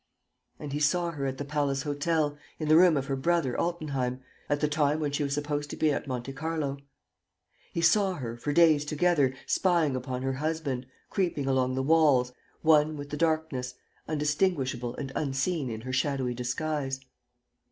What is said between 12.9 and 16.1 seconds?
with the darkness, undistinguishable and unseen in her